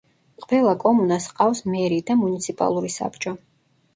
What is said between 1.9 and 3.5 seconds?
და მუნიციპალური საბჭო.